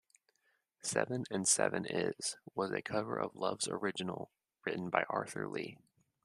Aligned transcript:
"Seven 0.81 1.25
and 1.29 1.47
Seven 1.47 1.85
Is" 1.85 2.35
was 2.55 2.71
a 2.71 2.81
cover 2.81 3.19
of 3.19 3.35
Love's 3.35 3.67
original, 3.67 4.31
written 4.65 4.89
by 4.89 5.03
Arthur 5.07 5.47
Lee. 5.47 5.77